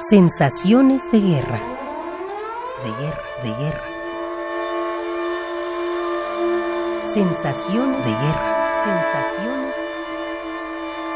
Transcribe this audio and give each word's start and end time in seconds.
Sensaciones 0.00 1.10
de 1.10 1.18
guerra. 1.18 1.58
De 2.84 2.90
guerra, 3.02 3.22
de 3.42 3.48
guerra. 3.48 3.84
Sensaciones 7.02 8.06
de 8.06 8.12
guerra. 8.12 8.74
Sensaciones. 8.84 9.76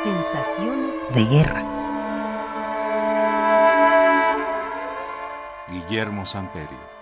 Sensaciones 0.02 1.14
de 1.14 1.24
guerra. 1.24 1.62
Guillermo 5.68 6.26
Samperio. 6.26 6.92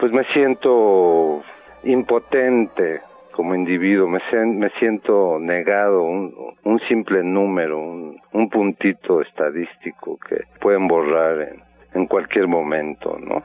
Pues 0.00 0.10
me 0.10 0.24
siento 0.32 1.44
impotente 1.84 3.13
como 3.34 3.54
individuo, 3.54 4.08
me, 4.08 4.20
siento 4.78 5.38
negado, 5.40 6.02
un, 6.02 6.32
un 6.64 6.78
simple 6.88 7.22
número, 7.22 7.78
un, 7.78 8.16
un, 8.32 8.48
puntito 8.48 9.20
estadístico 9.20 10.18
que 10.28 10.44
pueden 10.60 10.86
borrar 10.86 11.40
en, 11.40 11.62
en 11.94 12.06
cualquier 12.06 12.46
momento, 12.46 13.18
¿no? 13.18 13.42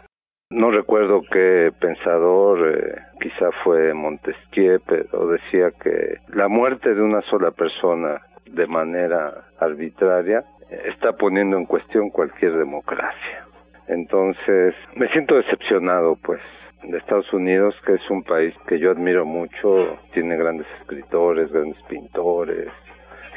No 0.51 0.71
recuerdo 0.71 1.21
qué 1.31 1.71
pensador, 1.79 2.75
eh, 2.75 2.95
quizá 3.21 3.51
fue 3.63 3.93
Montesquieu, 3.93 4.79
pero 4.85 5.27
decía 5.27 5.71
que 5.71 6.17
la 6.33 6.47
muerte 6.47 6.93
de 6.93 7.01
una 7.01 7.21
sola 7.21 7.51
persona 7.51 8.21
de 8.45 8.67
manera 8.67 9.45
arbitraria 9.59 10.43
está 10.85 11.13
poniendo 11.13 11.57
en 11.57 11.65
cuestión 11.65 12.09
cualquier 12.09 12.57
democracia. 12.57 13.45
Entonces, 13.87 14.75
me 14.95 15.07
siento 15.09 15.35
decepcionado, 15.35 16.15
pues, 16.15 16.41
de 16.83 16.97
Estados 16.97 17.31
Unidos, 17.33 17.75
que 17.85 17.93
es 17.93 18.09
un 18.09 18.23
país 18.23 18.53
que 18.67 18.79
yo 18.79 18.91
admiro 18.91 19.25
mucho, 19.25 19.97
tiene 20.13 20.37
grandes 20.37 20.67
escritores, 20.79 21.51
grandes 21.51 21.81
pintores, 21.83 22.69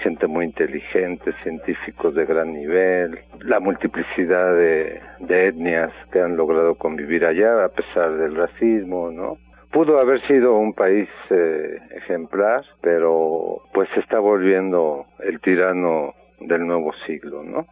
gente 0.03 0.27
muy 0.27 0.47
inteligente, 0.47 1.33
científicos 1.43 2.15
de 2.15 2.27
gran 2.27 2.53
nivel, 2.53 3.19
la 3.41 3.61
multiplicidad 3.61 4.55
de, 4.55 5.01
etnias 5.29 5.93
que 6.13 6.21
han 6.21 6.37
logrado 6.37 6.75
convivir 6.75 7.25
allá 7.25 7.65
a 7.65 7.69
pesar 7.69 8.13
del 8.17 8.35
racismo, 8.35 9.11
¿no? 9.11 9.39
Pudo 9.71 9.99
haber 9.99 10.21
sido 10.27 10.57
un 10.57 10.75
país 10.75 11.09
eh, 11.31 11.79
ejemplar, 11.97 12.63
pero 12.83 13.63
pues 13.73 13.89
se 13.95 14.01
está 14.01 14.19
volviendo 14.19 15.07
el 15.21 15.41
tirano 15.41 16.13
del 16.41 16.67
nuevo 16.67 16.93
siglo, 17.07 17.43
¿no? 17.43 17.67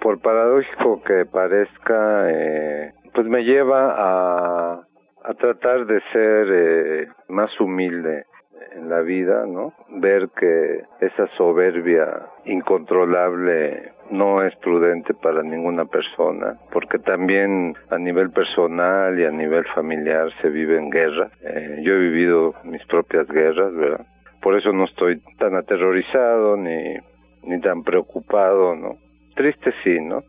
Por 0.00 0.20
paradójico 0.20 1.02
que 1.02 1.24
parezca, 1.26 2.28
eh, 2.30 2.92
pues 3.14 3.26
me 3.26 3.44
lleva 3.44 3.94
a 3.96 4.87
a 5.28 5.34
tratar 5.34 5.84
de 5.84 6.00
ser 6.10 6.46
eh, 6.50 7.08
más 7.28 7.50
humilde 7.60 8.24
en 8.72 8.88
la 8.88 9.00
vida, 9.02 9.44
¿no? 9.46 9.74
Ver 9.90 10.30
que 10.30 10.82
esa 11.00 11.26
soberbia 11.36 12.22
incontrolable 12.46 13.92
no 14.10 14.42
es 14.42 14.56
prudente 14.56 15.12
para 15.12 15.42
ninguna 15.42 15.84
persona, 15.84 16.56
porque 16.72 16.98
también 16.98 17.74
a 17.90 17.98
nivel 17.98 18.30
personal 18.30 19.20
y 19.20 19.24
a 19.26 19.30
nivel 19.30 19.64
familiar 19.74 20.30
se 20.40 20.48
vive 20.48 20.78
en 20.78 20.88
guerra. 20.88 21.28
Eh, 21.42 21.82
yo 21.82 21.92
he 21.92 21.98
vivido 21.98 22.54
mis 22.64 22.84
propias 22.86 23.28
guerras, 23.28 23.74
¿verdad? 23.74 24.06
Por 24.40 24.56
eso 24.56 24.72
no 24.72 24.84
estoy 24.84 25.20
tan 25.38 25.56
aterrorizado 25.56 26.56
ni, 26.56 26.94
ni 27.42 27.60
tan 27.60 27.82
preocupado, 27.82 28.74
¿no? 28.74 28.96
Triste 29.34 29.74
sí, 29.84 30.00
¿no? 30.00 30.22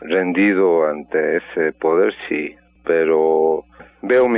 Rendido 0.00 0.86
ante 0.86 1.36
ese 1.36 1.72
poder 1.74 2.14
sí, 2.28 2.54
pero 2.84 3.64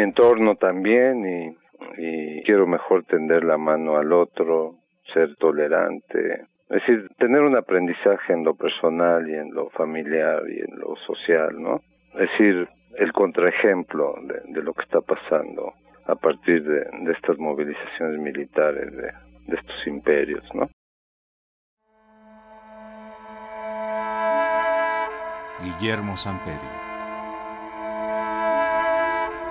entorno 0.08 0.56
también 0.56 1.24
y, 1.26 1.56
y 1.98 2.42
quiero 2.42 2.66
mejor 2.66 3.04
tender 3.04 3.44
la 3.44 3.56
mano 3.56 3.96
al 3.96 4.12
otro, 4.12 4.76
ser 5.12 5.36
tolerante, 5.36 6.46
es 6.70 6.82
decir, 6.82 7.08
tener 7.18 7.42
un 7.42 7.56
aprendizaje 7.56 8.32
en 8.32 8.44
lo 8.44 8.54
personal 8.54 9.28
y 9.28 9.34
en 9.34 9.54
lo 9.54 9.70
familiar 9.70 10.42
y 10.48 10.60
en 10.60 10.78
lo 10.78 10.96
social, 11.06 11.60
¿no? 11.60 11.80
Es 12.14 12.30
decir, 12.30 12.68
el 12.96 13.12
contraejemplo 13.12 14.14
de, 14.22 14.52
de 14.52 14.62
lo 14.62 14.74
que 14.74 14.82
está 14.82 15.00
pasando 15.00 15.72
a 16.06 16.14
partir 16.14 16.62
de, 16.64 16.86
de 17.04 17.12
estas 17.12 17.38
movilizaciones 17.38 18.18
militares 18.18 18.90
de, 18.92 19.12
de 19.46 19.56
estos 19.56 19.86
imperios, 19.86 20.44
¿no? 20.54 20.68
Guillermo 25.64 26.16
Samperio. 26.16 26.87